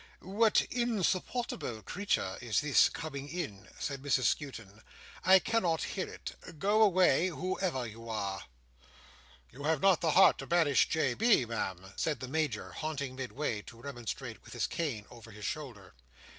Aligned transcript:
"What 0.33 0.63
insupportable 0.71 1.83
creature 1.83 2.39
is 2.41 2.61
this, 2.61 2.89
coming 2.89 3.29
in?" 3.29 3.67
said 3.77 4.01
Mrs 4.01 4.23
Skewton, 4.23 4.81
"I 5.23 5.37
cannot 5.37 5.83
hear 5.83 6.07
it. 6.09 6.33
Go 6.57 6.81
away, 6.81 7.27
whoever 7.27 7.85
you 7.85 8.09
are!" 8.09 8.45
"You 9.51 9.65
have 9.65 9.79
not 9.79 10.01
the 10.01 10.09
heart 10.13 10.39
to 10.39 10.47
banish 10.47 10.89
J. 10.89 11.13
B., 11.13 11.45
Ma'am!" 11.45 11.93
said 11.97 12.19
the 12.19 12.27
Major 12.27 12.71
halting 12.71 13.15
midway, 13.15 13.61
to 13.61 13.79
remonstrate, 13.79 14.43
with 14.43 14.53
his 14.53 14.65
cane 14.65 15.05
over 15.11 15.29
his 15.29 15.45
shoulder. 15.45 15.93